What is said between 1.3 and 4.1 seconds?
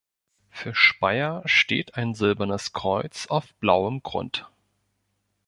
steht ein silbernes Kreuz auf blauem